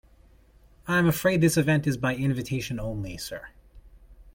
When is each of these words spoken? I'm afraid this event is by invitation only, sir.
I'm 0.87 1.05
afraid 1.07 1.41
this 1.41 1.57
event 1.57 1.85
is 1.85 1.95
by 1.95 2.15
invitation 2.15 2.79
only, 2.79 3.17
sir. 3.17 3.49